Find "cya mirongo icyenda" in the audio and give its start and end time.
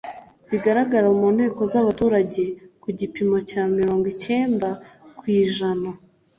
3.49-4.69